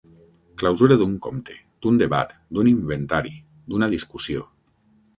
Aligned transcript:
Clausura 0.61 0.97
d'un 1.01 1.13
compte, 1.25 1.53
d'un 1.87 2.01
debat, 2.03 2.35
d'un 2.57 2.73
inventari, 2.75 3.37
d'una 3.71 3.95
discussió. 3.97 4.53